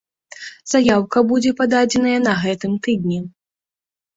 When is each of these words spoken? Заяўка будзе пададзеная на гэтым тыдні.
Заяўка 0.71 1.23
будзе 1.31 1.51
пададзеная 1.59 2.17
на 2.27 2.33
гэтым 2.47 2.71
тыдні. 2.89 3.19